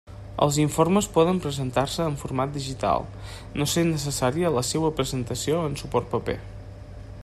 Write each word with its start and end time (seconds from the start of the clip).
Els 0.43 0.55
informes 0.61 1.07
poden 1.17 1.41
presentar-se 1.43 2.07
en 2.11 2.17
format 2.21 2.55
digital, 2.55 3.05
no 3.61 3.69
sent 3.75 3.93
necessària 3.97 4.53
la 4.59 4.67
seua 4.73 4.93
presentació 5.01 5.65
en 5.71 5.81
suport 5.85 6.15
paper. 6.17 6.41